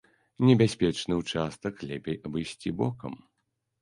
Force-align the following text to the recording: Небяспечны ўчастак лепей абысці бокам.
Небяспечны 0.47 1.13
ўчастак 1.21 1.75
лепей 1.91 2.17
абысці 2.31 2.77
бокам. 2.81 3.13